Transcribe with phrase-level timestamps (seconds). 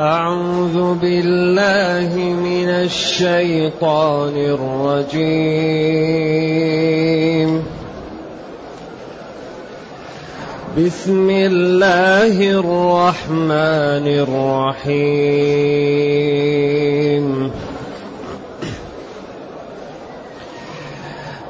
[0.00, 5.50] أعوذ بالله من الشيطان الرجيم.
[10.78, 15.20] بسم الله الرحمن الرحيم.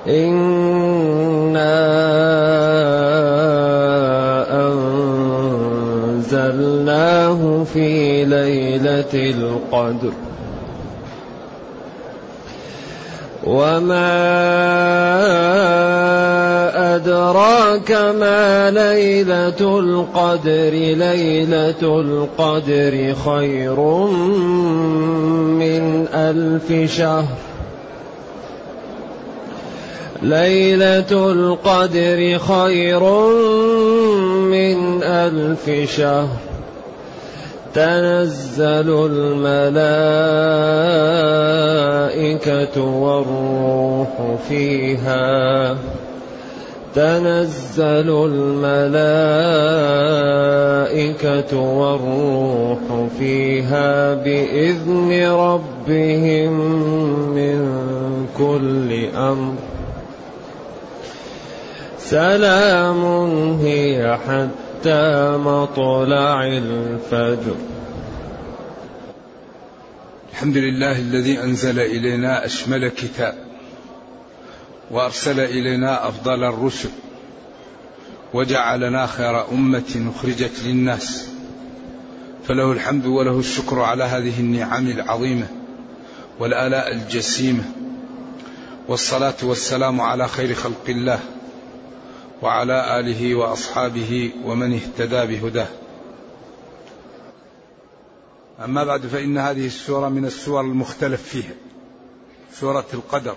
[0.08, 1.70] إنا
[7.74, 10.12] في ليلة القدر.
[13.44, 14.10] وما
[16.96, 23.80] أدراك ما ليلة القدر؟ ليلة القدر خير
[25.60, 27.36] من ألف شهر.
[30.22, 33.02] ليلة القدر خير
[34.40, 36.49] من ألف شهر.
[37.74, 39.60] تنزل الملائكة
[42.84, 45.76] والروح فيها.
[46.94, 49.10] تنزل الملائكة
[51.60, 56.52] والروح فيها بإذن ربهم
[57.34, 57.60] من
[58.38, 59.54] كل أمر.
[61.98, 63.04] سلام
[63.62, 67.56] هي حتى مطلع الفجر.
[70.32, 73.34] الحمد لله الذي أنزل إلينا أشمل كتاب
[74.90, 76.88] وأرسل إلينا أفضل الرسل
[78.34, 81.28] وجعلنا خير أمة أخرجت للناس.
[82.48, 85.46] فله الحمد وله الشكر على هذه النعم العظيمة
[86.38, 87.64] والآلاء الجسيمة.
[88.88, 91.18] والصلاة والسلام على خير خلق الله.
[92.42, 95.68] وعلى آله وأصحابه ومن اهتدى بهداه.
[98.64, 101.54] أما بعد فإن هذه السورة من السور المختلف فيها
[102.52, 103.36] سورة القدر.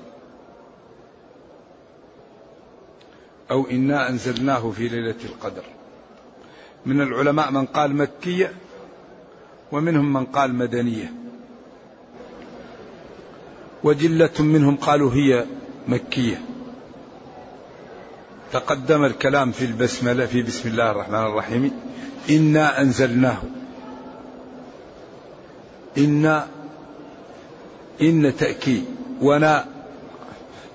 [3.51, 5.63] أو إنا أنزلناه في ليلة القدر.
[6.85, 8.53] من العلماء من قال مكية
[9.71, 11.13] ومنهم من قال مدنية.
[13.83, 15.45] وجلة منهم قالوا هي
[15.87, 16.52] مكية.
[18.53, 21.71] تقدم الكلام في البسملة في بسم الله الرحمن الرحيم.
[22.29, 23.37] إنا أنزلناه.
[25.97, 26.43] إن
[28.01, 28.85] إن تأكيد.
[29.21, 29.65] ونا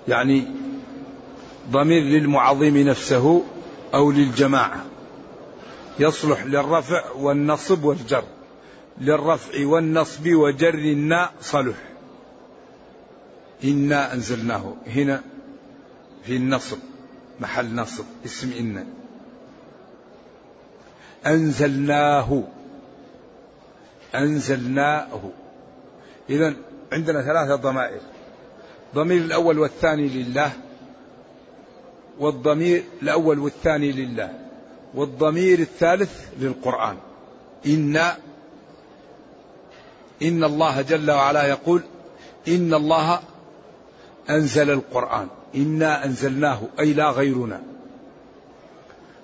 [0.09, 0.45] يعني
[1.71, 3.45] ضمير للمعظم نفسه
[3.95, 4.85] أو للجماعة.
[5.99, 8.25] يصلح للرفع والنصب والجر.
[9.01, 11.77] للرفع والنصب وجر الناء صلح.
[13.65, 14.75] إنا أنزلناه.
[14.87, 15.23] هنا
[16.25, 16.79] في النصب.
[17.41, 18.87] محل نصب اسم إن.
[21.27, 22.43] أنزلناه.
[24.15, 25.21] أنزلناه.
[26.31, 26.55] إذا
[26.93, 28.01] عندنا ثلاثة ضمائر.
[28.95, 30.53] ضمير الأول والثاني لله
[32.19, 34.33] والضمير الأول والثاني لله
[34.95, 36.97] والضمير الثالث للقرآن.
[37.67, 37.97] إن
[40.23, 41.83] إن الله جل وعلا يقول
[42.49, 43.21] إن الله
[44.31, 45.29] أنزل القرآن.
[45.55, 47.63] إنا أنزلناه أي لا غيرنا.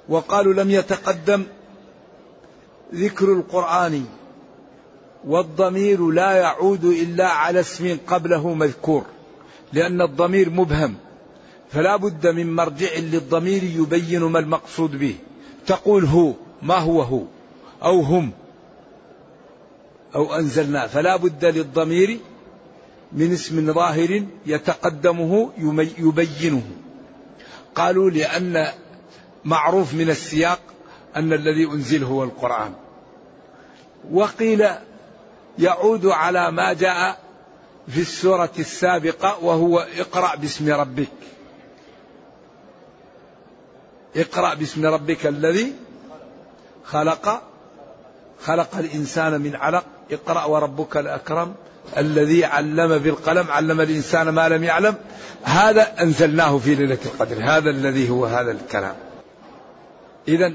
[0.09, 1.44] وقالوا لم يتقدم
[2.94, 4.04] ذكر القرآن
[5.25, 9.04] والضمير لا يعود إلا على اسم قبله مذكور
[9.72, 10.94] لأن الضمير مبهم.
[11.71, 15.15] فلا بد من مرجع للضمير يبين ما المقصود به.
[15.66, 16.32] تقول هو
[16.62, 17.22] ما هو هو؟
[17.82, 18.31] أو هم
[20.15, 20.86] أو أنزلنا.
[20.86, 22.19] فلا بد للضمير
[23.14, 25.50] من اسم ظاهر يتقدمه
[25.98, 26.62] يبينه.
[27.75, 28.69] قالوا لأن
[29.44, 30.60] معروف من السياق
[31.16, 32.72] أن الذي أنزل هو القرآن.
[34.12, 34.69] وقيل
[35.58, 37.19] يعود على ما جاء
[37.88, 41.08] في السورة السابقة وهو اقرأ باسم ربك.
[44.16, 45.72] اقرأ باسم ربك الذي
[46.84, 47.42] خلق
[48.41, 49.84] خلق الإنسان من علق.
[50.10, 51.54] اقرأ وربك الأكرم.
[51.97, 54.95] الذي علم بالقلم علم الإنسان ما لم يعلم
[55.42, 58.97] هذا أنزلناه في ليلة القدر هذا الذي هو هذا الكلام.
[60.28, 60.54] إذا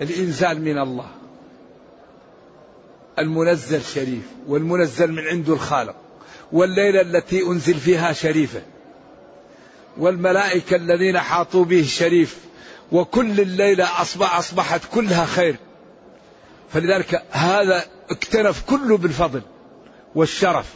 [0.00, 1.06] الإنزال من الله
[3.18, 5.94] المنزل شريف والمنزل من عنده الخالق
[6.52, 8.62] والليلة التي أنزل فيها شريفة
[9.98, 12.36] والملائكة الذين حاطوا به شريف
[12.92, 15.56] وكل الليلة أصبح أصبحت كلها خير.
[16.72, 19.42] فلذلك هذا اكتنف كله بالفضل.
[20.14, 20.74] والشرف.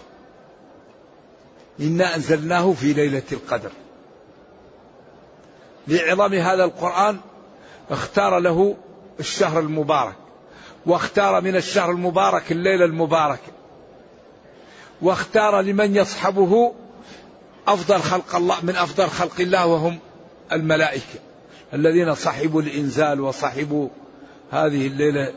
[1.80, 3.70] إنا أنزلناه في ليلة القدر.
[5.88, 7.20] لعظم هذا القرآن
[7.90, 8.76] اختار له
[9.20, 10.14] الشهر المبارك
[10.86, 13.52] واختار من الشهر المبارك الليلة المباركة
[15.02, 16.72] واختار لمن يصحبه
[17.68, 19.98] أفضل خلق الله من أفضل خلق الله وهم
[20.52, 21.18] الملائكة
[21.74, 23.88] الذين صحبوا الإنزال وصحبوا
[24.50, 25.32] هذه الليلة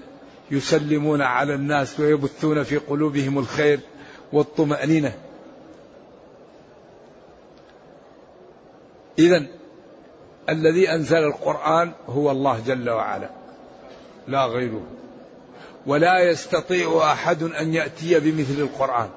[0.52, 3.80] يسلمون على الناس ويبثون في قلوبهم الخير
[4.34, 5.14] والطمأنينة.
[9.20, 9.46] إذا
[10.50, 13.30] الذي أنزل القرآن هو الله جل وعلا
[14.28, 14.84] لا غيره.
[15.86, 19.10] ولا يستطيع أحد أن يأتي بمثل القرآن.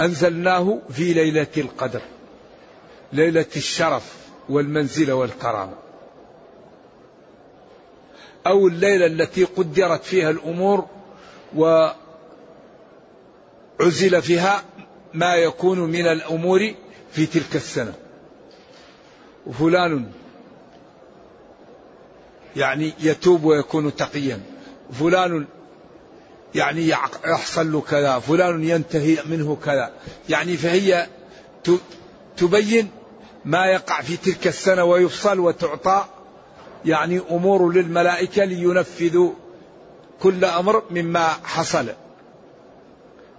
[0.00, 2.02] أنزلناه في ليلة القدر
[3.12, 4.16] ليلة الشرف
[4.48, 5.89] والمنزلة والكرامة.
[8.46, 10.86] أو الليلة التي قدرت فيها الأمور
[11.56, 11.94] وعزل
[14.22, 14.64] فيها
[15.14, 16.74] ما يكون من الأمور
[17.12, 17.94] في تلك السنة.
[19.46, 20.06] وفلان
[22.56, 24.40] يعني يتوب ويكون تقيا.
[24.92, 25.46] فلان
[26.54, 26.88] يعني
[27.24, 28.18] يحصل له كذا.
[28.18, 29.92] فلان ينتهي منه كذا.
[30.28, 31.06] يعني فهي
[32.36, 32.90] تبين
[33.44, 36.04] ما يقع في تلك السنة ويفصل وتعطى
[36.84, 39.32] يعني أمور للملائكة لينفذوا
[40.22, 41.88] كل أمر مما حصل.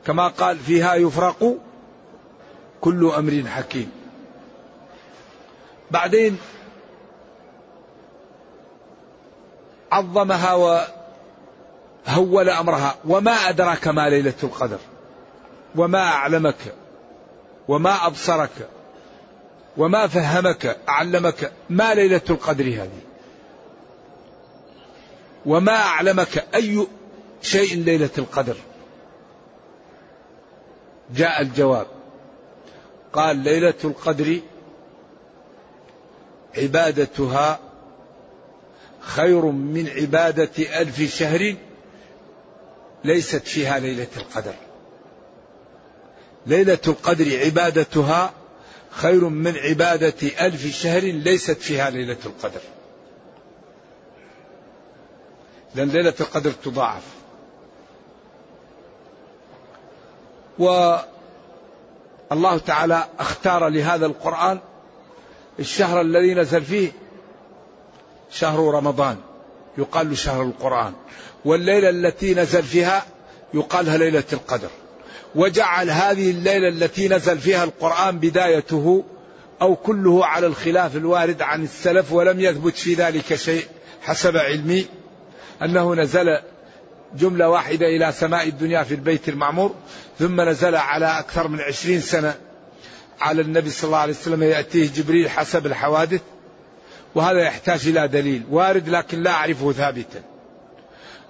[0.05, 1.57] كما قال فيها يفرق
[2.81, 3.91] كل أمر حكيم.
[5.91, 6.37] بعدين
[9.91, 10.53] عظمها
[12.07, 12.95] وهول أمرها.
[13.05, 14.79] وما أدراك ما ليلة القدر.
[15.75, 16.75] وما أعلمك.
[17.67, 18.69] وما أبصرك.
[19.77, 20.77] وما فهمك.
[20.87, 23.10] علمك ما ليلة القدر هذه؟
[25.45, 26.87] وما أعلمك أي
[27.41, 28.57] شيء ليلة القدر.
[31.15, 31.87] جاء الجواب.
[33.13, 34.39] قال ليلة القدر
[36.57, 37.59] عبادتها
[38.99, 41.55] خير من عبادة ألف شهر
[43.03, 44.53] ليست فيها ليلة القدر.
[46.47, 48.33] ليلة القدر عبادتها
[48.89, 52.61] خير من عبادة ألف شهر ليست فيها ليلة القدر.
[55.75, 57.03] لأن ليلة القدر تضاعف.
[60.59, 64.59] والله تعالى اختار لهذا القرآن
[65.59, 66.91] الشهر الذي نزل فيه
[68.31, 69.17] شهر رمضان.
[69.77, 70.93] يقال له شهر القرآن.
[71.45, 73.05] والليلة التي نزل فيها
[73.53, 74.69] يقال لها ليلة القدر.
[75.35, 79.03] وجعل هذه الليلة التي نزل فيها القرآن بدايته
[79.61, 83.65] أو كله على الخلاف الوارد عن السلف ولم يثبت في ذلك شيء
[84.01, 84.85] حسب علمي.
[85.61, 86.37] أنه نزل
[87.15, 89.75] جملة واحدة إلى سماء الدنيا في البيت المعمور
[90.19, 92.35] ثم نزل على أكثر من عشرين سنة
[93.21, 96.21] على النبي صلى الله عليه وسلم يأتيه جبريل حسب الحوادث
[97.15, 100.21] وهذا يحتاج إلى دليل وارد لكن لا أعرفه ثابتا.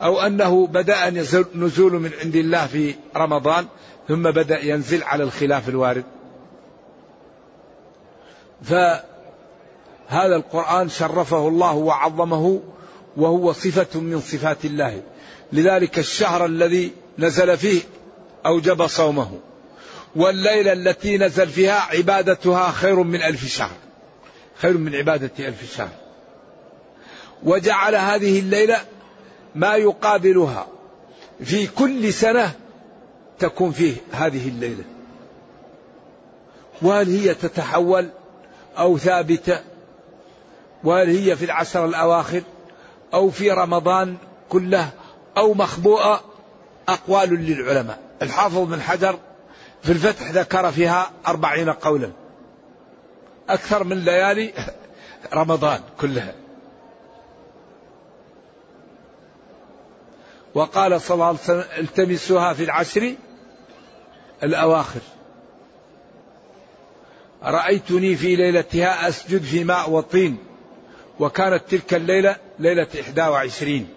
[0.02, 1.10] أو أنه بدأ
[1.56, 3.66] نزول من عند الله في رمضان
[4.08, 6.04] ثم بدأ ينزل على الخلاف الوارد.
[8.64, 12.62] فهذا القرآن شرفه الله وعظمه
[13.18, 15.02] وهو صفة من صفات الله.
[15.54, 17.82] لذلك الشهر الذي نزل فيه
[18.46, 19.40] أوجب صومه.
[20.16, 23.78] والليلة التي نزل فيها عبادتها خير من ألف شهر.
[24.56, 25.90] خير من عبادة ألف شهر.
[27.44, 28.78] وجعل هذه الليلة
[29.56, 30.68] ما يقابلها.
[31.44, 32.52] في كل سنة
[33.40, 34.84] تكون فيه هذه الليلة.
[36.82, 38.10] وهل هي تتحول
[38.78, 39.60] أو ثابتة؟
[40.84, 42.42] وهل هي في العشر الأواخر؟
[43.14, 44.18] أو في رمضان
[44.50, 44.90] كله
[45.38, 46.24] أو مخبوءة
[46.90, 48.00] أقوال للعلماء.
[48.22, 49.20] الحافظ بن حجر
[49.84, 52.12] في الفتح ذكر فيها أربعين قولا.
[53.50, 54.54] أكثر من ليالي
[55.34, 56.34] رمضان كلها
[60.54, 63.16] وقال صلى الله عليه وسلم التمسوها في العشر
[64.44, 65.00] الأواخر.
[67.44, 70.51] رأيتني في ليلتها أسجد في ماء وطين.
[71.22, 73.88] وكانت تلك الليلة ليلة إحدى وعشرين.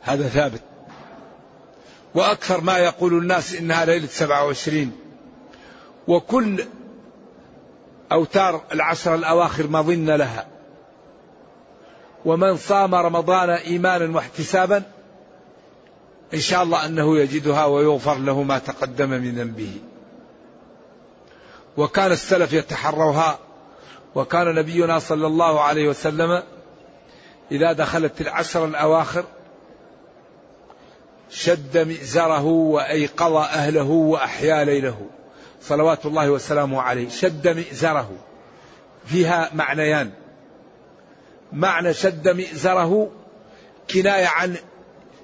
[0.00, 0.62] هذا ثابت.
[2.14, 4.92] وأكثر ما يقول الناس إنها ليلة سبعة وعشرين.
[6.08, 6.64] وكل
[8.12, 10.46] أوتار العشر الأواخر مظن لها.
[12.24, 14.82] ومن صام رمضان إيمانا واحتسابا
[16.34, 19.72] إن شاء الله أنه يجدها ويغفر له ما تقدم من ذنبه.
[21.76, 23.38] وكان السلف يتحروها
[24.18, 26.42] وكان نبينا صلى الله عليه وسلم
[27.52, 29.24] إذا دخلت العشر الأواخر
[31.30, 35.06] شد مئزره وأيقظ أهله وأحيا ليله.
[35.62, 37.08] صلوات الله وسلامه عليه.
[37.08, 38.10] شد مئزره.
[39.06, 40.10] فيها معنيان.
[41.52, 43.10] معنى شد مئزره
[43.90, 44.56] كناية عن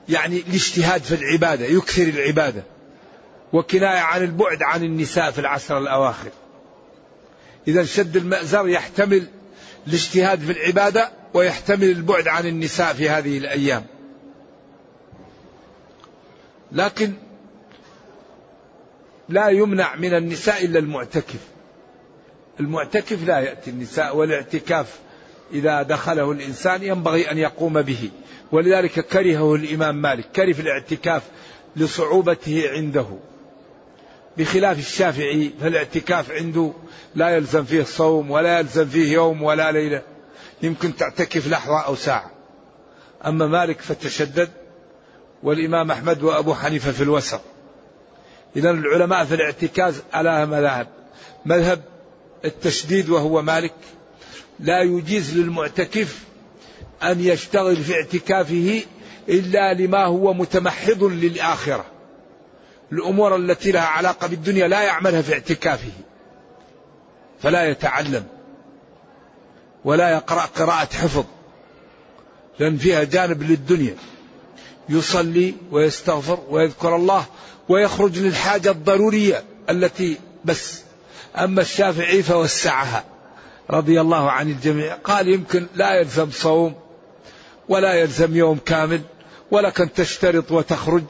[0.08, 2.62] يعني الاجتهاد في العبادة يكثر العبادة.
[3.52, 6.30] وكناية عن البعد عن النساء في العشر الأواخر.
[7.68, 9.26] إذا شد المأزر يحتمل
[9.86, 13.84] الاجتهاد في العبادة ويحتمل البعد عن النساء في هذه الأيام.
[16.72, 17.12] لكن
[19.28, 21.40] لا يمنع من النساء إلا المعتكف.
[22.60, 24.98] المعتكف لا يأتي النساء والاعتكاف
[25.52, 28.10] إذا دخله الإنسان ينبغي أن يقوم به.
[28.52, 31.22] ولذلك كرهه الإمام مالك كره الاعتكاف
[31.76, 33.06] لصعوبته عنده.
[34.38, 36.72] بخلاف الشافعي فالاعتكاف عنده
[37.14, 40.02] لا يلزم فيه صوم ولا يلزم فيه يوم ولا ليلة.
[40.62, 42.30] يمكن تعتكف لحظة أو ساعة.
[43.26, 44.50] أما مالك فتشدد
[45.42, 47.40] والإمام أحمد وأبو حنيفة في الوسط.
[48.56, 50.88] إذا العلماء في الاعتكاف على مذاهب
[51.44, 51.82] مذهب
[52.44, 53.74] التشديد وهو مالك.
[54.60, 56.24] لا يجيز للمعتكف
[57.02, 58.82] أن يشتغل في اعتكافه
[59.28, 61.93] إلا لما هو متمحض للآخرة.
[62.94, 65.92] الأمور التي لها علاقة بالدنيا لا يعملها في اعتكافه
[67.40, 68.24] فلا يتعلم
[69.84, 71.24] ولا يقرأ قراءة حفظ
[72.58, 73.96] لأن فيها جانب للدنيا
[74.88, 77.24] يصلي ويستغفر ويذكر الله
[77.68, 80.82] ويخرج للحاجة الضرورية التي بس.
[81.36, 83.04] أما الشافعي فوسعها
[83.70, 86.74] رضي الله عن الجميع قال يمكن لا يلزم صوم
[87.68, 89.00] ولا يلزم يوم كامل
[89.50, 91.02] ولكن تشترط وتخرج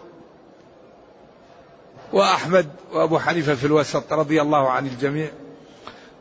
[2.15, 5.29] وأحمد وأبو حنيفة في الوسط رضي الله عن الجميع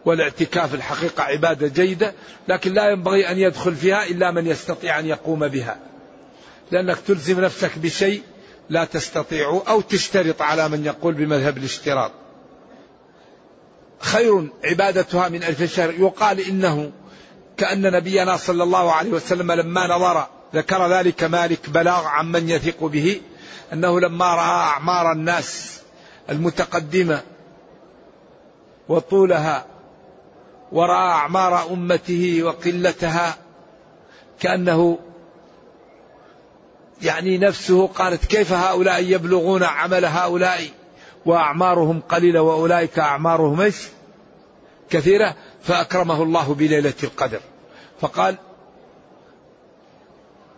[0.06, 2.14] والاعتكاف الحقيقة عبادة جيدة
[2.48, 5.78] لكن لا ينبغي أن يدخل فيها إلا من يستطيع أن يقوم بها.
[6.72, 8.22] لأنك تلزم نفسك بشيء
[8.70, 12.12] لا تستطيع أو تشترط على من يقول بمذهب الاشتراط.
[14.00, 15.94] خير عبادتها من ألف شهر.
[16.00, 16.92] يقال إنه
[17.58, 23.22] كأن نبينا صلى الله عليه وسلم لما نظر ذكر ذلك مالك بلاغ عمن يثق به
[23.74, 25.83] أنه لما رأى أعمار الناس
[26.30, 27.22] المتقدمة
[28.90, 29.66] وطولها
[30.72, 33.38] ورأى أعمار أمته وقلتها
[34.40, 35.00] كأنه
[37.02, 40.70] يعني نفسه قالت كيف هؤلاء يبلغون عمل هؤلاء
[41.26, 43.88] وأعمارهم قليلة وأولئك أعمارهم إيش؟
[44.90, 47.40] كثيرة فأكرمه الله بليلة القدر.
[48.02, 48.38] فقال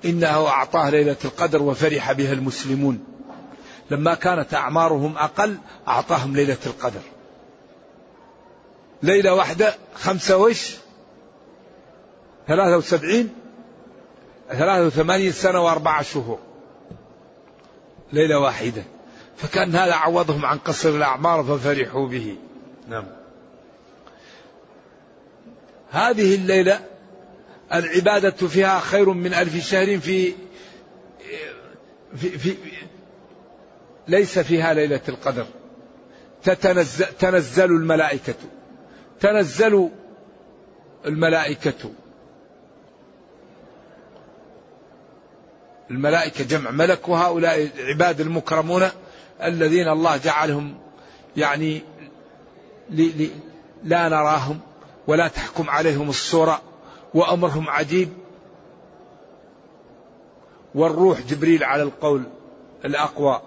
[0.05, 3.14] إنه أعطاه ليلة القدر وفرح بها المسلمون.
[3.92, 7.01] لما كانت أعمارهم أقل أعطاهم ليلة القدر.
[9.04, 10.75] ليلة واحدة خمسة وش؟
[12.48, 13.30] ثلاثة وسبعين؟
[14.50, 16.39] ثلاثة وثمانين سنة وأربعة شهور.
[18.13, 18.84] ليلة واحدة.
[19.38, 22.36] فكان هذا عوضهم عن قصر الأعمار ففرحوا به.
[22.88, 23.06] نعم.
[25.92, 26.80] هذه الليلة
[27.74, 30.34] العبادة فيها خير من ألف شهر في
[32.15, 32.56] في, في
[34.07, 35.45] ليس فيها ليلة القدر.
[36.43, 38.35] تتنزل تنزل الملائكة.
[39.19, 39.89] تنزل
[41.05, 41.91] الملائكة.
[45.91, 48.83] الملائكة جمع ملك وهؤلاء العباد المكرمون
[49.43, 50.77] الذين الله جعلهم
[51.38, 51.81] يعني
[53.83, 54.59] لا نراهم
[55.07, 56.62] ولا تحكم عليهم الصورة
[57.13, 58.09] وأمرهم عجيب.
[60.75, 62.24] والروح جبريل على القول
[62.85, 63.41] الأقوى.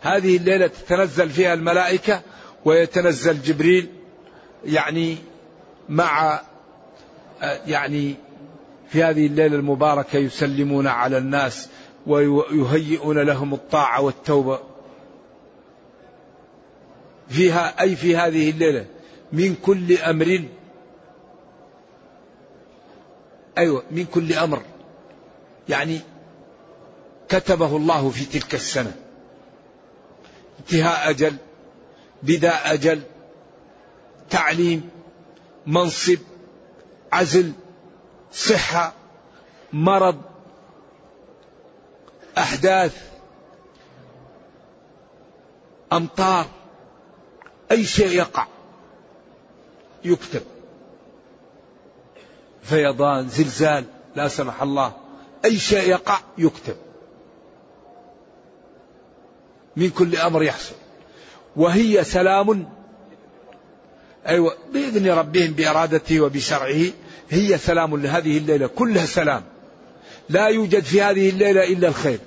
[0.00, 2.22] هذه الليلة تتنزل فيها الملائكة
[2.64, 3.88] ويتنزل جبريل
[4.64, 5.16] يعني
[5.88, 6.40] مع
[7.66, 8.14] يعني
[8.88, 11.68] في هذه الليلة المباركة يسلمون على الناس
[12.06, 14.60] ويهيئون لهم الطاعة والتوبة.
[17.28, 18.86] فيها أي في هذه الليلة
[19.32, 20.44] من كل أمر
[23.58, 24.62] أيوة من كل أمر.
[25.68, 26.00] يعني
[27.28, 28.92] كتبه الله في تلك السنة.
[30.68, 31.36] انتهاء أجل
[32.22, 33.02] بداء أجل
[34.30, 34.90] تعليم
[35.66, 36.18] منصب
[37.12, 37.52] عزل
[38.32, 38.92] صحة
[39.72, 40.22] مرض
[42.38, 43.08] أحداث
[45.92, 46.46] أمطار
[47.70, 48.46] أي شيء يقع
[50.04, 50.42] يكتب.
[52.62, 53.84] فيضان زلزال
[54.16, 54.92] لا سمح الله
[55.44, 56.76] أي شيء يقع يكتب.
[59.78, 60.74] من كل أمر يحصل.
[61.56, 62.68] وهي سلام
[64.26, 66.84] أيوة بإذن ربهم بإرادته وبشرعه
[67.30, 69.42] هي سلام لهذه الليلة كلها سلام.
[70.28, 72.18] لا يوجد في هذه الليلة إلا الخير.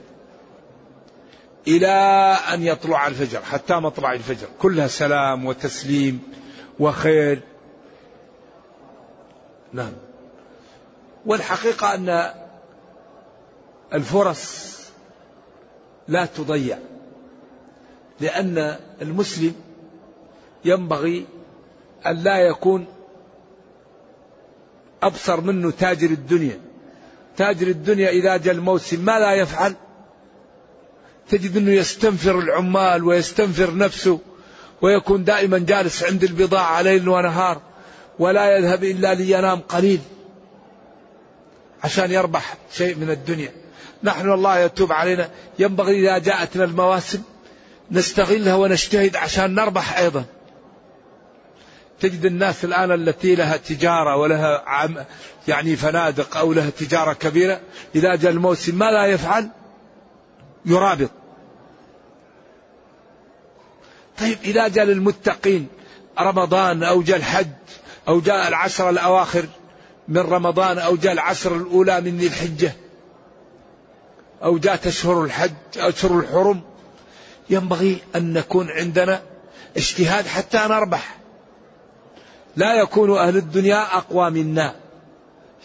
[1.67, 1.87] إلى
[2.53, 4.47] أن يطلع الفجر حتى مطلع الفجر.
[4.59, 6.21] كلها سلام وتسليم
[6.79, 7.39] وخير.
[9.73, 9.93] نعم.
[11.25, 12.33] والحقيقة أن
[13.93, 14.71] الفرص
[16.07, 16.77] لا تضيع.
[18.21, 19.53] لأن المسلم
[20.65, 21.25] ينبغي
[22.07, 22.85] أن لا يكون
[25.03, 26.59] أبصر منه تاجر الدنيا.
[27.37, 29.75] تاجر الدنيا إذا جاء الموسم ما لا يفعل
[31.29, 34.19] تجد أنه يستنفر العمال ويستنفر نفسه
[34.81, 37.61] ويكون دائما جالس عند البضاعة ليل ونهار
[38.19, 39.99] ولا يذهب إلا لينام قليل
[41.83, 43.51] عشان يربح شيء من الدنيا.
[44.03, 45.29] نحن الله يتوب علينا.
[45.59, 47.21] ينبغي إذا جاءتنا المواسم
[47.91, 50.25] نستغلها ونجتهد عشان نربح أيضا.
[51.99, 54.97] تجد الناس الآن التي لها تجارة ولها عم
[55.47, 57.59] يعني فنادق أو لها تجارة كبيرة
[57.95, 59.49] إذا جاء الموسم ما لا يفعل
[60.65, 61.09] يرابط.
[64.19, 65.67] طيب إذا جاء للمتقين
[66.19, 67.47] رمضان أو جاء الحج
[68.07, 69.45] أو جاء العشر الأواخر
[70.07, 72.73] من رمضان أو جاء العشر الأولى من ذي الحجة
[74.43, 76.61] أو جاءت أشهر الحج أشهر الحرم
[77.51, 79.21] ينبغي أن نكون عندنا
[79.77, 81.17] اجتهاد حتى نربح.
[82.55, 84.75] لا يكون أهل الدنيا أقوى منا.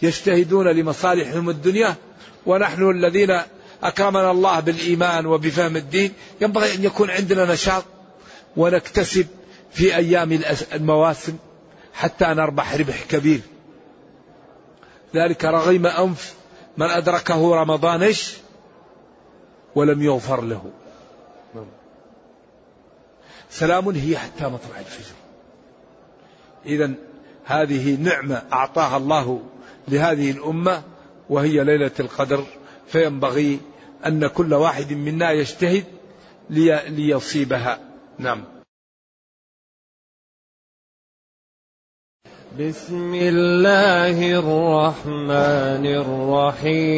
[0.01, 1.95] يجتهدون لمصالحهم الدنيا
[2.45, 3.39] ونحن الذين
[3.83, 7.83] أكرمنا الله بالإيمان وبفهم الدين ينبغي أن يكون عندنا نشاط
[8.57, 9.27] ونكتسب
[9.71, 10.39] في أيام
[10.73, 11.37] المواسم
[11.93, 13.41] حتى نربح ربح كبير.
[15.15, 16.33] ذلك رغيم أنف
[16.77, 18.33] من أدركه رمضان إيش؟
[19.75, 20.71] ولم يغفر له.
[23.49, 25.15] سلام هي حتى مطلع الفجر.
[26.65, 26.93] إذا
[27.45, 29.43] هذه نعمة أعطاها الله
[29.87, 30.83] لهذه الأمة
[31.29, 32.45] وهي ليلة القدر.
[32.87, 33.59] فينبغي
[34.05, 35.83] أن كل واحد منا يجتهد
[36.49, 37.79] ليصيبها.
[38.19, 38.43] نعم.
[42.59, 46.97] بسم الله الرحمن الرحيم.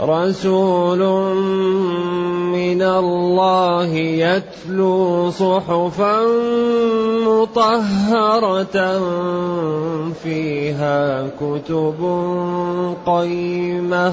[0.00, 0.98] رسول
[2.52, 6.20] من الله يتلو صحفا
[7.26, 8.78] مطهرة
[10.22, 12.00] فيها كتب
[13.06, 14.12] قيمة.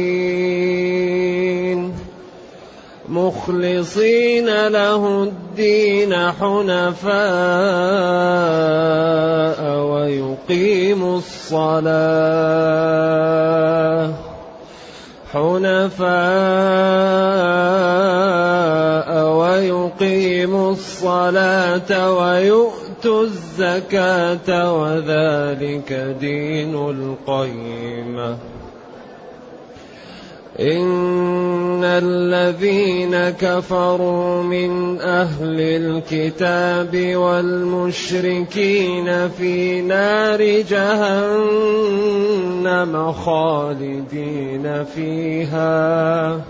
[3.11, 7.11] مخلصين له الدين حنفاء
[9.83, 12.01] ويقيموا الصلاة.
[15.33, 16.11] حنفاء
[19.29, 28.37] ويقيموا الصلاة ويؤتوا الزكاة وذلك دين القيمة.
[30.59, 38.69] إن الذين كفروا من أهل الكتاب والمشركين
[39.29, 41.91] في نار جهنم
[43.11, 46.41] خالدين فيها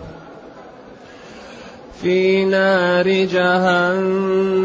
[2.01, 4.61] في نار جهنم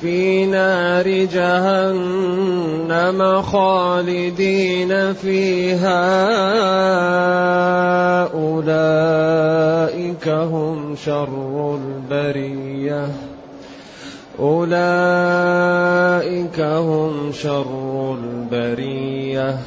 [0.00, 2.62] في نار جهنم
[3.42, 6.18] خالدين فيها.
[8.34, 13.08] أولئك هم شر البرية.
[14.38, 14.90] أولئك
[16.60, 19.58] هم شر البرية.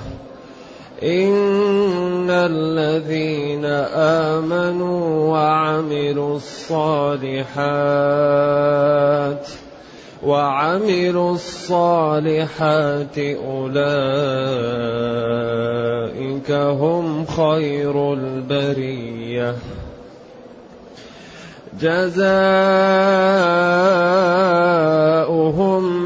[1.03, 3.65] إن الذين
[3.95, 7.61] آمنوا وعملوا الصالحات
[10.25, 13.71] وعملوا الصالحات أولئك
[16.51, 19.55] هم خير البرية.
[21.81, 22.27] جزاؤهم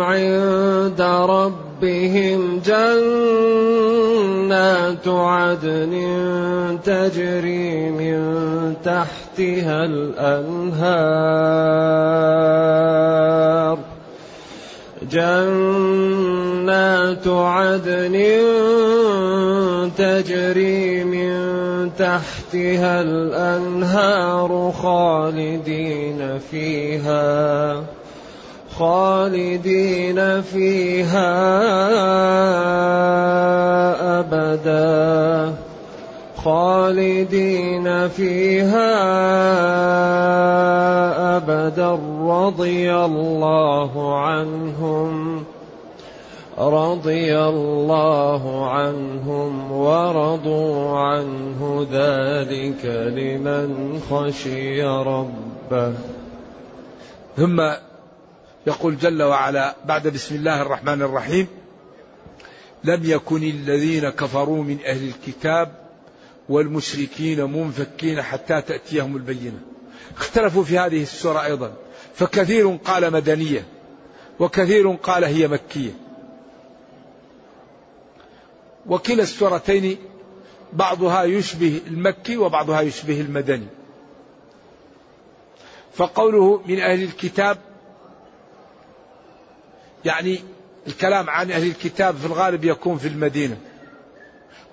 [0.01, 3.47] عند ربهم جنات
[5.07, 5.93] عدن
[6.83, 8.35] تجري من
[8.83, 11.35] تحتها الأنهار.
[15.11, 16.77] جنات
[17.27, 18.15] عدن
[19.97, 21.35] تجري من
[21.97, 27.83] تحتها الأنهار خالدين فيها
[28.79, 31.31] خالدين فيها
[34.19, 35.53] أبدا
[36.43, 38.95] خالدين فيها
[41.37, 42.14] أبدا.
[42.31, 45.43] رضي الله عنهم
[46.57, 55.93] رضي الله عنهم ورضوا عنه ذلك لمن خشي ربه
[57.37, 57.61] ثم
[58.67, 61.47] يقول جل وعلا بعد بسم الله الرحمن الرحيم
[62.83, 65.71] لم يكن الذين كفروا من أهل الكتاب
[66.49, 69.59] والمشركين منفكين حتى تأتيهم البينة.
[70.17, 71.73] اختلفوا في هذه السورة أيضا
[72.15, 73.65] فكثير قال مدنية
[74.39, 75.91] وكثير قال هي مكية.
[78.85, 79.97] وكلا السورتين
[80.73, 83.67] بعضها يشبه المكي وبعضها يشبه المدني.
[85.93, 87.57] فقوله من أهل الكتاب
[90.05, 90.39] يعني
[90.87, 93.57] الكلام عن أهل الكتاب في الغالب يكون في المدينة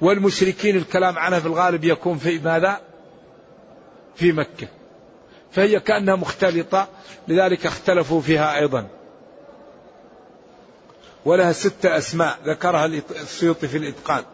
[0.01, 2.81] والمشركين الكلام عنها في الغالب يكون في ماذا
[4.15, 4.69] في مكة
[5.53, 6.89] فهي كأنها مختلطة
[7.29, 8.89] لذلك اختلفوا فيها أيضا.
[11.25, 14.25] ولها ستة أسماء ذكرها السيوطي في الإتقان.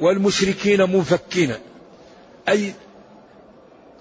[0.00, 1.54] والمشركين منفكين
[2.48, 2.74] أي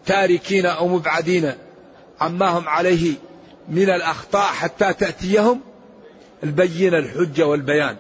[0.06, 1.54] تاركين أو مبعدين
[2.22, 3.14] عما هم عليه
[3.70, 5.62] من الأخطاء حتى تأتيهم
[6.44, 7.98] البينة الحجة والبيان.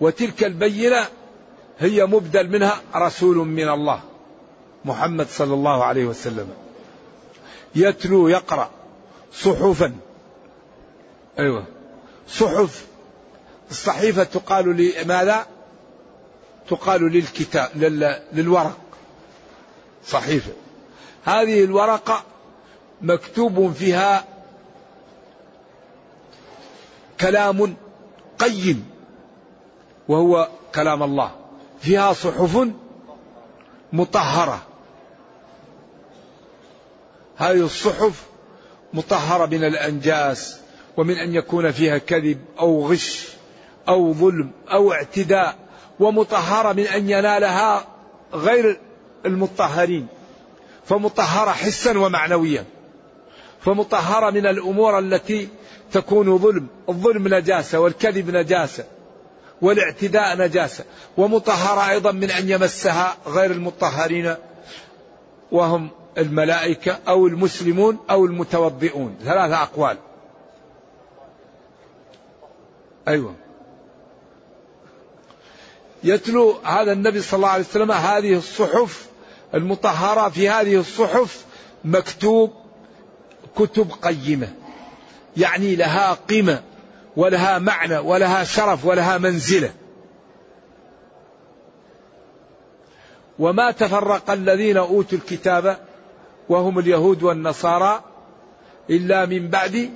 [0.00, 1.04] وتلك البينة
[1.78, 4.00] هي مبدل منها رسول من الله.
[4.86, 6.48] محمد صلى الله عليه وسلم.
[7.74, 8.70] يتلو يقرأ
[9.32, 9.92] صحفا.
[11.38, 11.64] أيوة.
[12.28, 12.86] صحف
[13.70, 15.46] الصحيفة تقال لماذا
[16.68, 17.70] تقال للكتاب
[18.32, 18.78] للورق.
[20.06, 20.52] صحيفة.
[21.24, 22.22] هذه الورقة
[23.02, 24.24] مكتوب فيها
[27.20, 27.76] كلام
[28.38, 28.90] قيم
[30.08, 31.30] وهو كلام الله.
[31.80, 32.68] فيها صحف
[33.92, 34.62] مطهرة.
[37.36, 38.22] هذه الصحف
[38.94, 40.60] مطهرة من الأنجاس
[40.96, 43.28] ومن أن يكون فيها كذب أو غش
[43.88, 45.56] أو ظلم أو اعتداء
[46.00, 47.86] ومطهرة من أن ينالها
[48.34, 48.80] غير
[49.26, 50.06] المطهرين
[50.84, 52.64] فمطهرة حسا ومعنويا
[53.60, 55.48] فمطهرة من الأمور التي
[55.92, 58.84] تكون ظلم الظلم نجاسة والكذب نجاسة
[59.62, 60.84] والاعتداء نجاسة
[61.16, 64.34] ومطهرة أيضا من أن يمسها غير المطهرين
[65.52, 69.16] وهم الملائكة أو المسلمون أو المتوضئون.
[69.24, 69.98] ثلاثة أقوال.
[73.08, 73.34] أيوة.
[76.04, 79.06] يتلو هذا النبي صلى الله عليه وسلم هذه الصحف
[79.54, 81.44] المطهرة في هذه الصحف
[81.84, 82.52] مكتوب
[83.56, 84.48] كتب قيمة.
[85.36, 86.62] يعني لها قيمة
[87.16, 89.72] ولها معنى ولها شرف ولها منزلة.
[93.38, 95.85] وما تفرق الذين أوتوا الكتاب
[96.48, 98.04] وهم اليهود والنصارى
[98.90, 99.90] إلا من بعد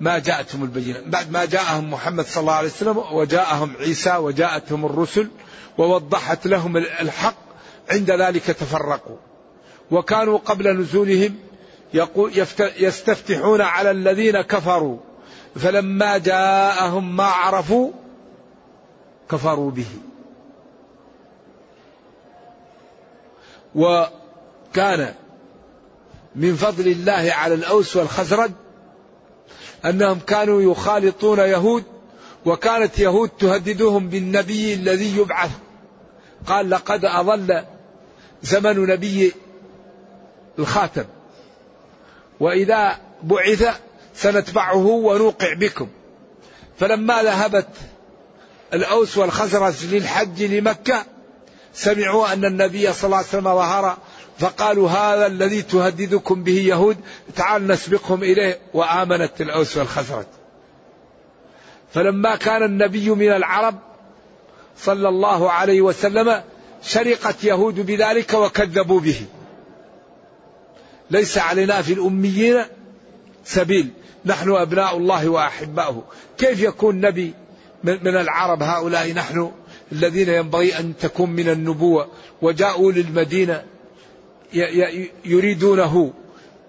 [0.00, 5.28] ما جاءتهم البينة بعد ما جاءهم محمد صلى الله عليه وسلم وجاءهم عيسى وجاءتهم الرسل
[5.78, 7.34] ووضحت لهم الحق
[7.90, 9.16] عند ذلك تفرقوا.
[9.90, 11.36] وكانوا قبل نزولهم
[11.94, 12.32] يقول
[12.78, 14.98] يستفتحون على الذين كفروا
[15.56, 17.90] فلما جاءهم ما عرفوا
[19.30, 19.86] كفروا به.
[23.74, 25.14] وكان
[26.36, 28.50] من فضل الله على الأوس والخزرج
[29.84, 31.84] أنهم كانوا يخالطون يهود
[32.46, 35.50] وكانت يهود تهددهم بالنبي الذي يبعث.
[36.46, 37.64] قال لقد أضل
[38.42, 39.32] زمن نبي
[40.58, 41.04] الخاتم
[42.40, 43.80] وإذا بعث
[44.14, 45.88] سنتبعه ونوقع بكم.
[46.78, 47.68] فلما ذهبت
[48.74, 51.04] الأوس والخزرج للحج لمكة
[51.74, 53.98] سمعوا أن النبي صلى الله عليه وسلم ظهر
[54.38, 56.96] فقالوا هذا الذي تهددكم به يهود
[57.36, 58.58] تعال نسبقهم إليه.
[58.74, 60.26] وآمنت الأوس والخزرج.
[61.94, 63.78] فلما كان النبي من العرب
[64.78, 66.42] صلى الله عليه وسلم
[66.82, 69.20] شرقت يهود بذلك وكذبوا به.
[71.10, 72.64] ليس علينا في الأميين
[73.44, 73.90] سبيل.
[74.24, 76.02] نحن أبناء الله وأحباؤه.
[76.38, 77.34] كيف يكون نبي
[77.84, 79.52] من العرب هؤلاء نحن
[79.92, 82.08] الذين ينبغي أن تكون من النبوة؟
[82.42, 83.64] وجاءوا للمدينة.
[85.24, 86.12] يريدونه.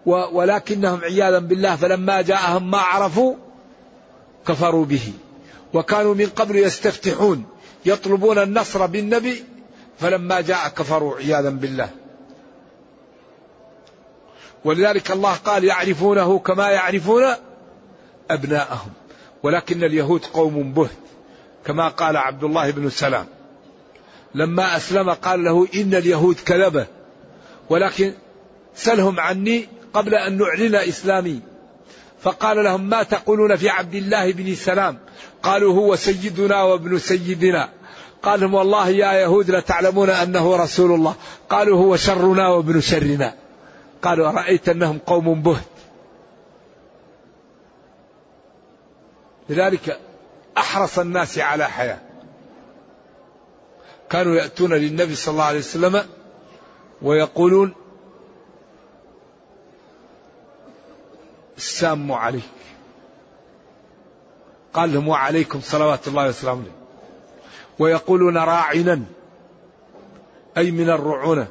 [0.05, 3.35] ولكنهم عياذا بالله فلما جاءهم ما عرفوا
[4.47, 5.13] كفروا به.
[5.73, 7.45] وكانوا من قبل يستفتحون
[7.85, 9.43] يطلبون النصر بالنبي
[9.99, 11.89] فلما جاء كفروا عياذا بالله.
[14.65, 17.23] ولذلك الله قال يعرفونه كما يعرفون
[18.31, 18.91] أبناءهم.
[19.43, 20.89] ولكن اليهود قوم بهت
[21.65, 23.25] كما قال عبد الله بن سلام.
[24.35, 26.98] لما أسلم قال له إن اليهود كذبة.
[27.69, 28.13] ولكن
[28.75, 31.41] سلهم عني قبل أن نعلن إسلامي.
[32.21, 34.97] فقال لهم ما تقولون في عبد الله بن سلام؟
[35.43, 37.69] قالوا هو سيدنا وابن سيدنا.
[38.23, 41.15] قال لهم والله يا يهود لتعلمون أنه رسول الله.
[41.49, 43.33] قالوا هو شرنا وابن شرنا.
[44.01, 45.63] قالوا أرأيت أنهم قوم بهت؟
[49.49, 49.99] لذلك
[50.57, 51.99] أحرص الناس على حياة.
[54.09, 56.05] كانوا يأتون للنبي صلى الله عليه وسلم
[57.01, 57.73] ويقولون
[61.57, 62.43] السام عليك.
[64.73, 66.63] قال لهم وعليكم صلوات الله وسلامه
[67.79, 69.01] ويقولون راعنا
[70.57, 71.47] أي من الرعونة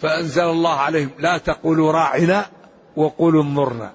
[0.00, 2.46] فأنزل الله عليهم لا تقولوا راعنا
[2.96, 3.92] وقولوا انظرنا.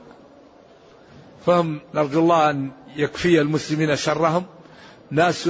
[1.45, 4.45] فهم نرجو الله أن يكفي المسلمين شرهم.
[5.11, 5.49] ناس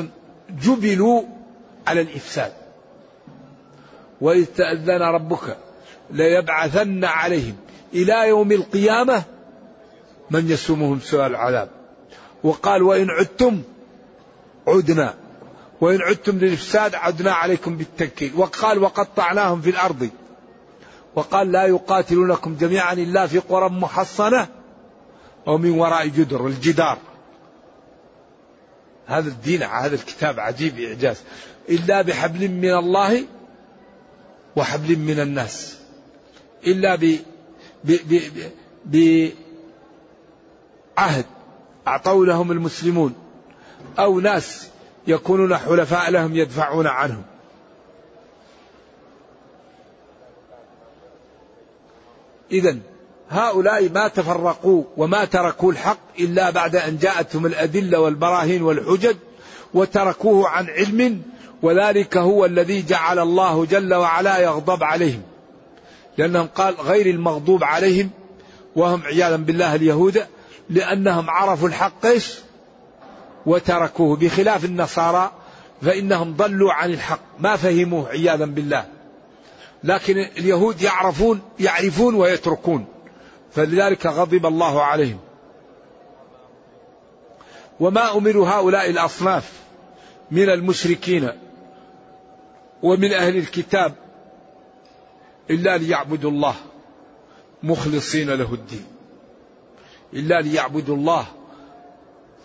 [0.49, 1.23] جبلوا
[1.87, 2.66] على الإفساد.
[4.21, 5.57] وإذ تأذن ربك
[6.11, 7.55] ليبعثن عليهم
[7.93, 9.23] إلى يوم القيامة
[10.31, 11.69] من يسومهم سوء العذاب.
[12.43, 13.61] وقال وإن عدتم
[14.67, 15.13] عدنا
[15.81, 18.31] وإن عدتم للإفساد عدنا عليكم بالتنكيل.
[18.35, 20.09] وقال وقطعناهم في الأرض.
[21.15, 24.47] وقال لا يقاتلونكم جميعا إلا في قرى محصنة
[25.47, 26.97] أو من وراء جدر الجدار.
[29.05, 31.21] هذا الدين هذا الكتاب عجيب إعجاز.
[31.69, 33.23] إلا بحبل من الله
[34.57, 35.77] وحبل من الناس.
[36.67, 37.17] إلا ب
[40.95, 41.25] بعهد
[41.87, 43.13] أعطوا لهم المسلمون.
[43.99, 44.67] أو ناس
[45.07, 47.23] يكونون حلفاء لهم يدفعون عنهم.
[52.51, 52.77] إذا
[53.29, 59.15] هؤلاء ما تفرقوا وما تركوا الحق إلا بعد أن جاءتهم الأدلة والبراهين والحجج
[59.73, 61.21] وتركوه عن علم
[61.61, 65.21] وذلك هو الذي جعل الله جل وعلا يغضب عليهم.
[66.17, 68.09] لأنهم قال غير المغضوب عليهم
[68.75, 70.23] وهم عياذا بالله اليهود
[70.69, 72.33] لأنهم عرفوا الحق إيش؟
[73.45, 74.15] وتركوه.
[74.15, 75.31] بخلاف النصارى
[75.81, 77.19] فإنهم ضلوا عن الحق.
[77.39, 78.85] ما فهموه عياذا بالله.
[79.83, 82.85] لكن اليهود يعرفون يعرفون ويتركون.
[83.51, 85.19] فلذلك غضب الله عليهم.
[87.79, 89.51] وما أمروا هؤلاء الأصناف
[90.31, 91.31] من المشركين.
[92.83, 93.95] ومن أهل الكتاب
[95.49, 96.55] إلا ليعبدوا الله
[97.63, 98.85] مخلصين له الدين.
[100.13, 101.25] إلا ليعبدوا الله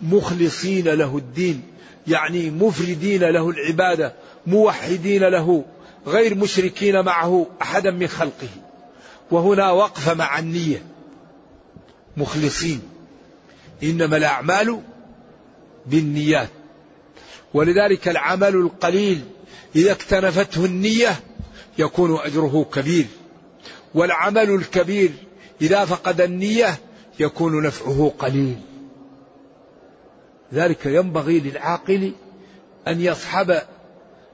[0.01, 1.63] مخلصين له الدين.
[2.07, 4.13] يعني مفردين له العبادة
[4.47, 5.65] موحدين له
[6.07, 8.49] غير مشركين معه أحدا من خلقه.
[9.31, 10.85] وهنا وقفه مع النية.
[12.17, 12.81] مخلصين.
[13.83, 14.81] إنما الأعمال
[15.85, 16.49] بالنيات.
[17.53, 19.21] ولذلك العمل القليل
[19.75, 21.19] إذا اكتنفته النية
[21.77, 23.05] يكون أجره كبير
[23.95, 25.11] والعمل الكبير
[25.61, 26.77] إذا فقد النية
[27.19, 28.55] يكون نفعه قليل.
[30.53, 32.11] ذلك ينبغي للعاقل
[32.87, 33.61] أن يصحب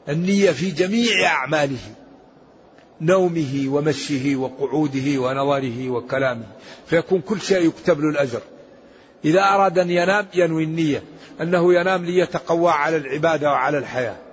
[0.09, 1.95] النية في جميع أعماله
[3.01, 6.45] نومه ومشيه وقعوده ونظره وكلامه
[6.87, 8.41] فيكون كل شيء يكتب له الأجر.
[9.25, 11.03] إذا أراد أن ينام ينوي النية
[11.41, 14.28] أنه ينام ليتقوى على العبادة وعلى الحياة.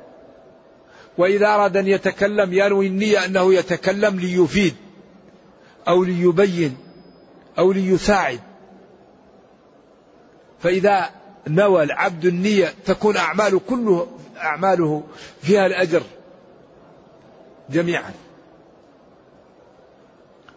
[1.19, 4.75] وإذا أراد أن يتكلم ينوي النية أنه يتكلم ليفيد
[5.89, 6.77] أو ليبين
[7.59, 8.41] أو ليساعد.
[10.61, 11.11] فإذا
[11.49, 15.03] نوى العبد النية تكون أعماله كله أعماله
[15.43, 16.03] فيها الأجر
[17.71, 18.13] جميعا.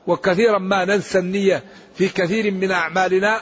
[0.07, 1.63] وكثيرا ما ننسى النية
[1.95, 3.41] في كثير من أعمالنا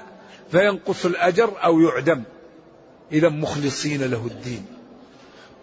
[0.52, 2.24] فينقص الأجر أو يعدم.
[3.12, 4.77] إذا مخلصين له الدين.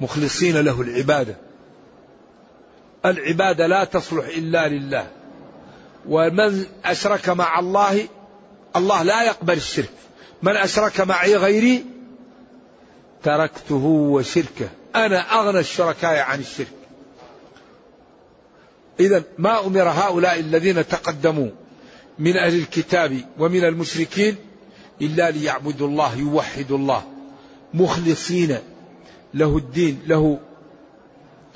[0.00, 1.36] مخلصين له العبادة.
[3.06, 5.06] العبادة لا تصلح إلا لله.
[6.08, 8.08] ومن أشرك مع الله
[8.76, 9.90] الله لا يقبل الشرك.
[10.42, 11.84] من أشرك معي غيري
[13.22, 14.68] تركته وشركه.
[14.96, 16.72] أنا أغنى الشركاء عن الشرك.
[19.00, 21.48] إذا ما أمر هؤلاء الذين تقدموا
[22.18, 24.36] من أهل الكتاب ومن المشركين
[25.02, 27.04] إلا ليعبدوا الله يوحدوا الله.
[27.74, 28.58] مخلصين
[29.34, 30.38] له الدين له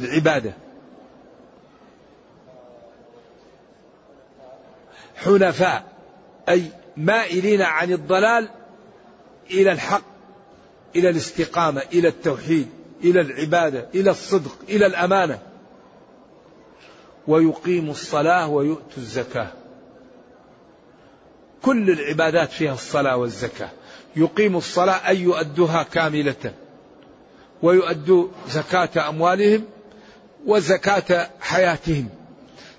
[0.00, 0.52] العبادة.
[5.16, 5.84] حنفاء
[6.48, 6.62] أي
[6.96, 8.48] مائلين عن الضلال
[9.50, 10.02] إلى الحق
[10.96, 12.68] إلى الاستقامة إلى التوحيد
[13.04, 15.38] إلى العبادة إلى الصدق إلى الأمانة.
[17.26, 19.52] ويقيم الصلاة ويؤتوا الزكاة.
[21.62, 23.70] كل العبادات فيها الصلاة والزكاة.
[24.16, 26.54] يقيم الصلاة أي يؤدوها كاملة.
[27.62, 29.64] ويؤدوا زكاة أموالهم
[30.46, 32.08] وزكاة حياتهم.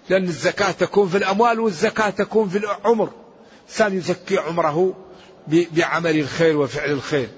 [0.10, 3.10] لأن الزكاة تكون في الأموال والزكاة تكون في العمر.
[3.70, 4.96] إنسان يزكي عمره
[5.48, 7.30] بعمل الخير وفعل الخير.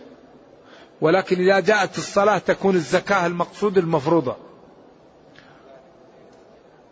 [1.02, 4.36] ولكن إذا جاءت الصلاة تكون الزكاة المقصود المفروضة.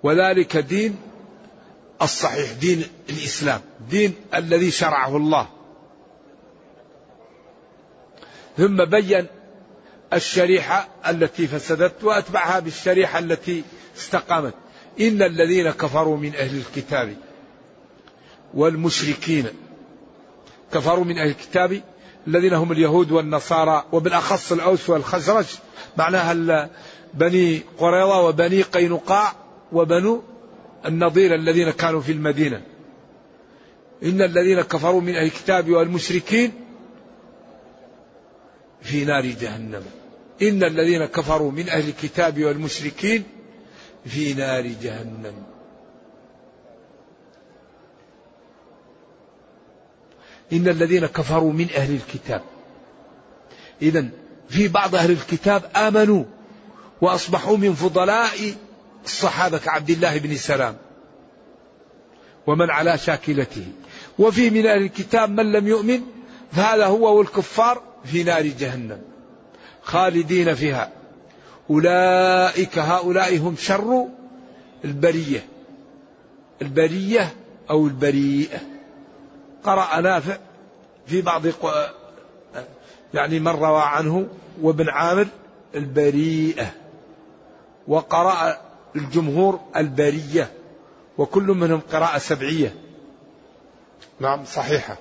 [0.04, 0.98] وذلك دين
[2.02, 5.48] الصحيح دين الإسلام دين الذي شرعه الله.
[8.58, 9.28] ثم بين
[10.13, 13.63] الشريحة التي فسدت وأتبعها بالشريحة التي
[13.98, 14.54] استقامت.
[15.00, 17.15] إن الذين كفروا من أهل الكتاب
[18.54, 19.45] والمشركين
[20.74, 21.82] كفروا من أهل الكتاب
[22.28, 25.45] الذين هم اليهود والنصارى وبالأخص الأوس والخزرج
[25.98, 26.69] معناها
[27.13, 29.34] بني قريظة وبني قينقاع
[29.72, 30.24] وبنو
[30.86, 32.62] النضير الذين كانوا في المدينة.
[34.04, 36.52] إن الذين كفروا من أهل الكتاب والمشركين
[38.82, 39.84] في نار جهنم.
[40.42, 43.24] إن الذين كفروا من أهل الكتاب والمشركين
[44.06, 45.34] في نار جهنم.
[50.54, 52.42] إن الذين كفروا من أهل الكتاب.
[53.82, 54.10] إذا
[54.50, 56.24] في بعض أهل الكتاب آمنوا
[57.02, 58.56] وأصبحوا من فضلاء
[59.06, 60.78] الصحابة كعبد الله بن سلام
[62.48, 63.65] ومن على شاكلته.
[64.20, 66.02] وفي من أهل الكتاب من لم يؤمن
[66.52, 69.02] فهذا هو والكفار في نار جهنم
[69.82, 70.92] خالدين فيها.
[71.70, 74.06] أولئك هؤلاء هم شر
[74.86, 75.46] البرية.
[76.62, 77.34] البرية
[77.70, 78.60] أو البريئة.
[79.64, 80.38] قرأ نافع
[81.08, 81.42] في بعض
[83.14, 84.28] يعني من روى عنه
[84.62, 85.28] وابن عامر
[85.76, 86.72] البريئة.
[87.88, 88.58] وقرأ
[88.96, 90.52] الجمهور البرية.
[91.18, 92.76] وكل منهم قراءة سبعية.
[94.20, 94.98] نعم صحيحة.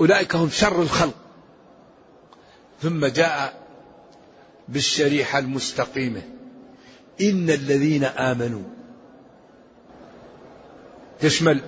[0.00, 1.14] أولئك هم شر الخلق.
[2.82, 3.54] ثم جاء
[4.68, 6.22] بالشريحة المستقيمة.
[7.20, 8.62] إن الذين آمنوا
[11.20, 11.60] تشمل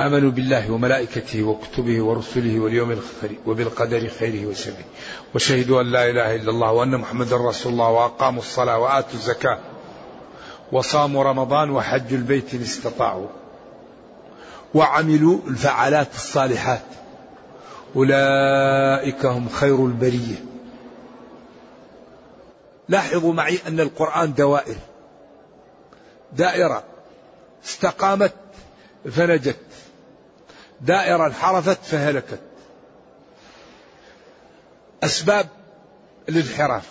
[0.00, 4.84] آمنوا بالله وملائكته وكتبه ورسله واليوم الآخر وبالقدر خيره وشره.
[5.34, 9.58] وشهدوا أن لا إله إلا الله وأن محمدا رسول الله وأقاموا الصلاة وآتوا الزكاة
[10.72, 13.26] وصاموا رمضان وحجوا البيت إن استطاعوا
[14.74, 16.82] وعملوا الفعالات الصالحات.
[17.96, 20.44] أولئك هم خير البرية.
[22.88, 24.76] لاحظوا معي أن القرآن دوائر.
[26.32, 26.84] دائرة
[27.64, 28.34] استقامت
[29.10, 29.60] فنجت.
[30.80, 32.40] دائرة انحرفت فهلكت.
[35.02, 35.48] أسباب
[36.28, 36.88] الانحراف.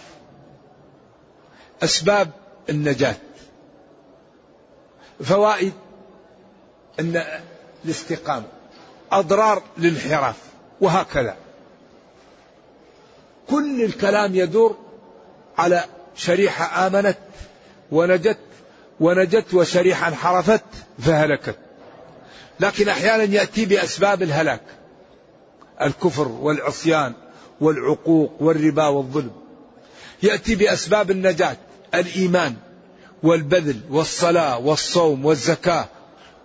[1.83, 2.31] أسباب
[2.69, 3.15] النجاة.
[5.23, 5.73] فوائد
[6.99, 7.23] أن
[7.85, 8.47] الاستقامة.
[9.11, 11.35] أضرار الانحراف وهكذا.
[13.49, 14.77] كل الكلام يدور
[15.57, 15.83] على
[16.15, 17.17] شريحة آمنت
[17.91, 18.37] ونجت
[18.99, 20.63] ونجت وشريحة انحرفت
[20.99, 21.55] فهلكت.
[22.59, 24.61] لكن أحيانا يأتي بأسباب الهلاك.
[25.81, 27.13] الكفر والعصيان
[27.61, 29.31] والعقوق والربا والظلم.
[30.23, 31.57] يأتي بأسباب النجاة
[31.93, 32.55] الإيمان
[33.23, 35.85] والبذل والصلاة والصوم والزكاة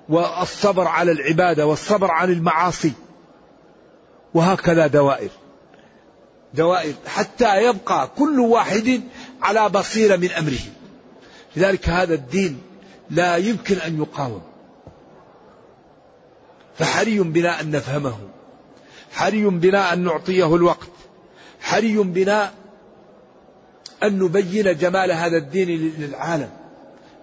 [0.09, 2.93] والصبر على العبادة والصبر عن المعاصي.
[4.35, 5.31] وهكذا دوائر.
[6.55, 9.01] دوائر حتى يبقى كل واحد
[9.43, 10.59] على بصيرة من أمره.
[11.57, 12.63] لذلك هذا الدين
[13.11, 14.43] لا يمكن أن يقاوم.
[16.79, 18.19] فحري بنا أن نفهمه.
[19.13, 20.89] حري بنا أن نعطيه الوقت.
[21.61, 22.53] حري بنا
[24.03, 26.51] أن نبين جمال هذا الدين للعالم.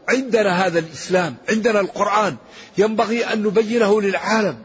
[0.10, 2.36] عندنا هذا الإسلام عندنا القرآن.
[2.78, 4.65] ينبغي أن نبينه للعالم.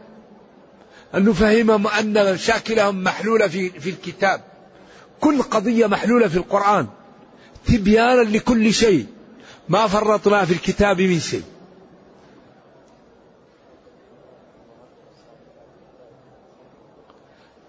[1.15, 4.41] أن نفهمهم أن مشاكلهم محلولة في, في الكتاب.
[5.21, 6.87] كل قضية محلولة في القرآن.
[7.67, 9.05] تبيانا لكل شيء.
[9.69, 11.43] ما فرطنا في الكتاب من شيء.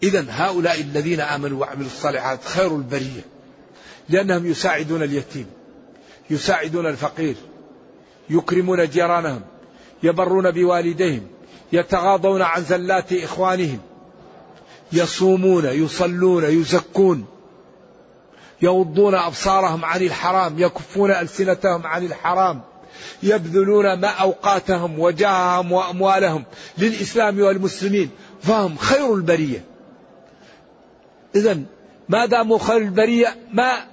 [0.03, 3.25] إذا هؤلاء الذين آمنوا وعملوا الصالحات خير البرية.
[4.09, 5.47] لأنهم يساعدون اليتيم.
[6.31, 7.35] يساعدون الفقير.
[8.31, 9.43] يكرمون جيرانهم.
[10.03, 11.32] يبرون بوالديهم.
[11.73, 13.79] يتغاضون عن زلات إخوانهم.
[14.93, 17.27] يصومون يصلون يزكون.
[18.63, 22.61] يغضون أبصارهم عن الحرام يكفون ألسنتهم عن الحرام.
[23.23, 26.45] يبذلون ما أوقاتهم وجاههم وأموالهم
[26.79, 28.11] للإسلام والمسلمين.
[28.43, 29.65] فهم خير البرية.
[31.35, 31.59] إذا
[32.09, 33.85] ما داموا خير البرية ما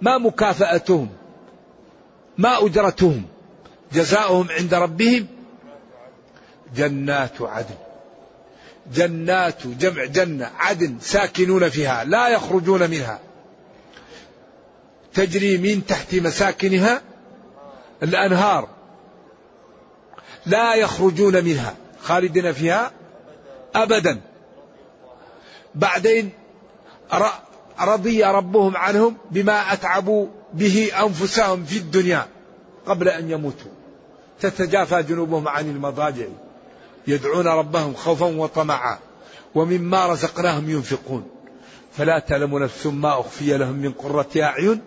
[0.00, 1.08] ما مكافأتهم
[2.38, 3.22] ما أجرتهم.
[3.92, 5.26] جزاؤهم عند ربهم
[6.76, 7.74] جنات عدن.
[8.94, 13.18] جنات جمع جنة عدن ساكنون فيها لا يخرجون منها.
[15.14, 17.02] تجري من تحت مساكنها
[18.02, 18.68] الأنهار.
[20.46, 22.90] لا يخرجون منها خالدين فيها
[23.74, 24.20] أبدا.
[25.74, 26.30] بعدين
[27.80, 32.26] رضي ربهم عنهم بما أتعبوا به أنفسهم في الدنيا
[32.86, 33.70] قبل أن يموتوا.
[34.40, 36.26] تتجافى جنوبهم عن المضاجع.
[37.06, 38.98] يدعون ربهم خوفا وطمعا
[39.54, 41.30] ومما رزقناهم ينفقون.
[41.92, 44.80] فلا تعلم نفس ما أخفي لهم من قرة أعين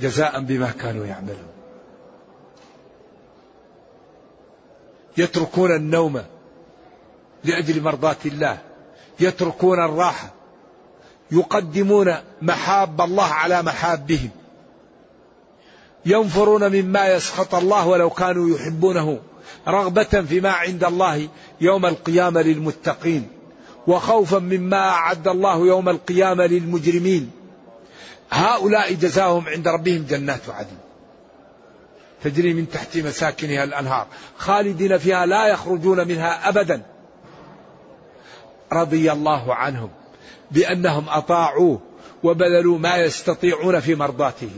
[0.00, 1.50] جزاء بما كانوا يعملون.
[5.16, 6.22] يتركون النوم
[7.44, 8.58] لأجل مرضاة الله.
[9.20, 10.30] يتركون الراحة.
[11.30, 14.30] يقدمون محاب الله على محابهم.
[16.06, 19.18] ينفرون مما يسخط الله ولو كانوا يحبونه.
[19.68, 21.28] رغبة فيما عند الله
[21.60, 23.28] يوم القيامة للمتقين
[23.86, 27.30] وخوفا مما أعد الله يوم القيامة للمجرمين.
[28.30, 30.76] هؤلاء جزاهم عند ربهم جنات عدن.
[32.24, 36.82] تجري من تحت مساكنها الأنهار خالدين فيها لا يخرجون منها أبدا.
[38.72, 39.90] رضي الله عنهم
[40.50, 41.80] بأنهم أطاعوه
[42.22, 44.50] وبذلوا ما يستطيعون في مرضاته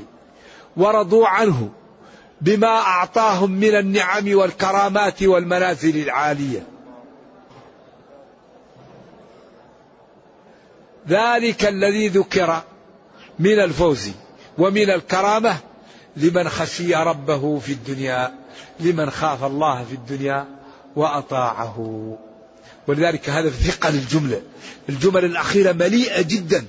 [0.77, 1.71] ورضوا عنه
[2.43, 6.67] بما أعطاهم من النعم والكرامات والمنازل العالية.
[11.09, 12.63] ذلك الذي ذكر
[13.39, 14.11] من الفوز
[14.59, 15.57] ومن الكرامة
[16.17, 18.35] لمن خشي ربه في الدنيا
[18.81, 20.47] لمن خاف الله في الدنيا
[20.97, 22.19] وأطاعه.
[22.87, 24.43] ولذلك هذا ثقة للجملة
[24.89, 26.67] الجمل الأخيرة مليئة جدا.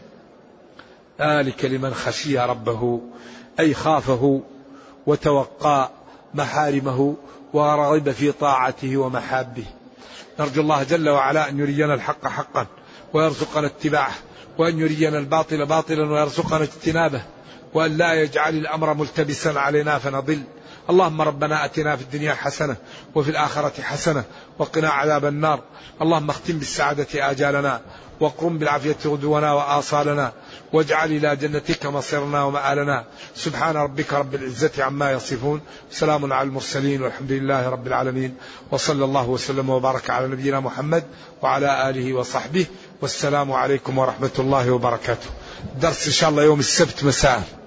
[1.20, 3.02] ذلك لمن خشي ربه
[3.60, 4.42] أي خافه
[5.08, 5.92] وتوقى
[6.34, 7.16] محارمه
[7.54, 9.66] ورغب في طاعته ومحابه.
[10.40, 12.68] نرجو الله جل وعلا أن يرينا الحق حقا
[13.14, 14.14] ويرزقنا اتباعه
[14.58, 17.22] وأن يرينا الباطل باطلا ويرزقنا اجتنابه
[17.74, 20.44] وأن لا يجعل الأمر ملتبسا علينا فنضل.
[20.90, 22.76] اللهم ربنا أتنا في الدنيا حسنة
[23.16, 24.24] وفي الآخرة حسنة
[24.60, 25.60] وقنا عذاب النار.
[26.02, 27.82] اللهم اختم بالسعادة آجالنا
[28.20, 30.32] وقرم بالعافية غدونا وآصالنا
[30.74, 33.06] واجعل إلى جنتك مصيرنا ومآلنا.
[33.36, 35.62] سبحان ربك رب العزة عما يصفون.
[35.92, 38.36] سلام على المرسلين والحمد لله رب العالمين.
[38.72, 41.04] وصلى الله وسلم وبارك على نبينا محمد
[41.42, 42.66] وعلى آله وصحبه.
[43.02, 45.28] والسلام عليكم ورحمة الله وبركاته.
[45.82, 47.63] درس إن شاء الله يوم السبت مساء.